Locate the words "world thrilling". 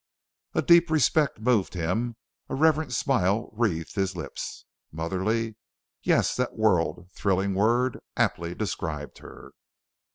6.57-7.53